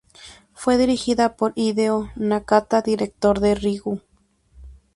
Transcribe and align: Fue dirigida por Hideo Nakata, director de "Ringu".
Fue 0.55 0.77
dirigida 0.79 1.35
por 1.37 1.53
Hideo 1.55 2.09
Nakata, 2.15 2.81
director 2.81 3.39
de 3.39 3.53
"Ringu". 3.53 4.01